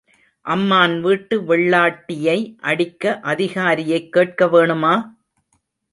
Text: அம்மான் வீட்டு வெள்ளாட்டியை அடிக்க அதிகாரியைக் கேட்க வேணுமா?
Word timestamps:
அம்மான் 0.45 1.01
வீட்டு 1.01 1.41
வெள்ளாட்டியை 1.41 2.55
அடிக்க 2.61 3.19
அதிகாரியைக் 3.23 4.09
கேட்க 4.09 4.45
வேணுமா? 4.45 4.93